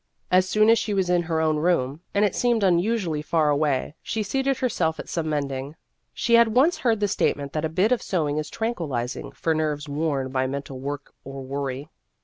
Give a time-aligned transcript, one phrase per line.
[0.31, 3.93] As soon as she was in her own room and it seemed unusually far away
[4.01, 5.75] she seated herself at some mending.
[6.11, 9.87] She had once heard the statement that a bit of sewing is tranquillizing for nerves
[9.87, 11.87] worn by mental work or worry.